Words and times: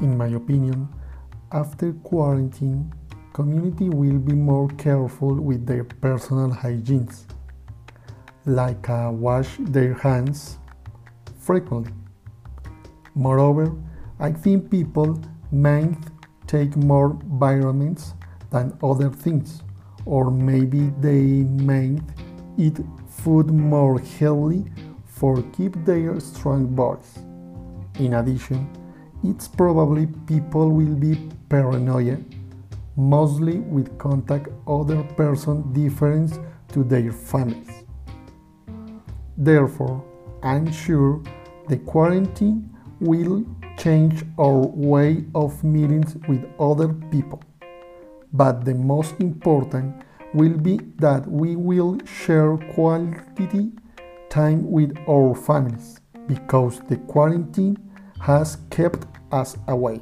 In 0.00 0.16
my 0.16 0.28
opinion, 0.28 0.88
after 1.50 1.92
quarantine, 1.92 2.92
community 3.32 3.88
will 3.88 4.18
be 4.18 4.32
more 4.32 4.68
careful 4.78 5.34
with 5.34 5.66
their 5.66 5.82
personal 5.82 6.50
hygiene, 6.50 7.08
like 8.46 8.88
uh, 8.88 9.10
wash 9.12 9.56
their 9.58 9.94
hands 9.94 10.58
frequently. 11.38 11.92
Moreover, 13.16 13.74
I 14.20 14.30
think 14.30 14.70
people 14.70 15.20
might 15.50 15.98
take 16.46 16.76
more 16.76 17.18
vitamins 17.24 18.14
than 18.50 18.78
other 18.82 19.10
things, 19.10 19.62
or 20.06 20.30
maybe 20.30 20.92
they 21.00 21.42
might 21.42 22.02
eat 22.56 22.78
food 23.08 23.50
more 23.50 23.98
healthy 23.98 24.64
for 25.04 25.42
keep 25.56 25.74
their 25.84 26.20
strong 26.20 26.66
bodies. 26.74 27.18
In 27.98 28.14
addition, 28.14 28.68
it's 29.24 29.48
probably 29.48 30.06
people 30.26 30.70
will 30.70 30.94
be 30.94 31.28
paranoid, 31.48 32.24
mostly 32.96 33.58
with 33.58 33.98
contact 33.98 34.48
other 34.66 35.02
person 35.16 35.72
different 35.72 36.38
to 36.68 36.84
their 36.84 37.12
families. 37.12 37.84
Therefore, 39.36 40.04
I'm 40.42 40.70
sure 40.70 41.22
the 41.68 41.78
quarantine 41.78 42.74
will 43.00 43.44
change 43.76 44.24
our 44.38 44.66
way 44.66 45.24
of 45.34 45.62
meetings 45.62 46.16
with 46.28 46.44
other 46.58 46.88
people. 46.88 47.42
But 48.32 48.64
the 48.64 48.74
most 48.74 49.14
important 49.20 50.02
will 50.34 50.58
be 50.58 50.78
that 50.96 51.26
we 51.26 51.56
will 51.56 51.98
share 52.04 52.56
quality 52.74 53.72
time 54.28 54.70
with 54.70 54.96
our 55.08 55.34
families 55.34 56.00
because 56.26 56.80
the 56.88 56.96
quarantine 56.96 57.76
has 58.20 58.58
kept 58.70 59.06
us 59.32 59.56
away. 59.66 60.00